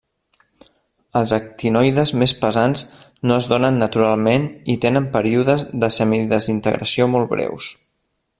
Els 1.19 1.33
actinoides 1.37 2.13
més 2.21 2.33
pesants 2.39 2.83
no 3.31 3.37
es 3.43 3.51
donen 3.53 3.79
naturalment 3.83 4.49
i 4.75 4.79
tenen 4.87 5.11
períodes 5.19 5.67
de 5.85 5.91
semidesintegració 5.99 7.11
molt 7.17 7.35
breus. 7.37 7.71